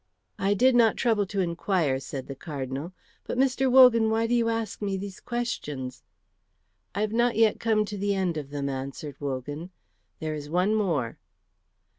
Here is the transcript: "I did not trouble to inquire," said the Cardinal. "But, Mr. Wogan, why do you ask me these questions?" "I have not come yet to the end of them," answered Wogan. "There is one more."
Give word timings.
"I 0.39 0.55
did 0.55 0.73
not 0.75 0.97
trouble 0.97 1.27
to 1.27 1.41
inquire," 1.41 1.99
said 1.99 2.25
the 2.25 2.33
Cardinal. 2.33 2.91
"But, 3.23 3.37
Mr. 3.37 3.71
Wogan, 3.71 4.09
why 4.09 4.25
do 4.25 4.33
you 4.33 4.49
ask 4.49 4.81
me 4.81 4.97
these 4.97 5.19
questions?" 5.19 6.01
"I 6.95 7.01
have 7.01 7.13
not 7.13 7.35
come 7.59 7.79
yet 7.81 7.87
to 7.89 7.97
the 7.99 8.15
end 8.15 8.35
of 8.35 8.49
them," 8.49 8.67
answered 8.67 9.17
Wogan. 9.21 9.69
"There 10.19 10.33
is 10.33 10.49
one 10.49 10.73
more." 10.73 11.19